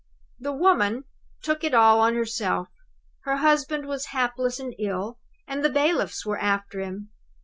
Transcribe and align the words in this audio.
The 0.39 0.51
woman 0.51 1.03
took 1.43 1.63
it 1.63 1.75
all 1.75 1.99
on 1.99 2.15
herself. 2.15 2.69
Her 3.25 3.37
husband 3.37 3.85
was 3.85 4.07
helpless 4.07 4.59
and 4.59 4.73
ill, 4.79 5.19
and 5.47 5.63
the 5.63 5.69
bailiffs 5.69 6.25
were 6.25 6.39
after 6.39 6.79
him. 6.79 7.11